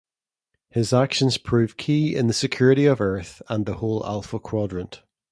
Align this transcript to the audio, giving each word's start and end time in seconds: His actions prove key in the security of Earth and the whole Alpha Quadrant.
His 0.71 0.93
actions 0.93 1.37
prove 1.37 1.77
key 1.77 2.15
in 2.15 2.25
the 2.25 2.33
security 2.33 2.87
of 2.87 2.99
Earth 2.99 3.39
and 3.49 3.67
the 3.67 3.75
whole 3.75 4.03
Alpha 4.03 4.39
Quadrant. 4.39 5.03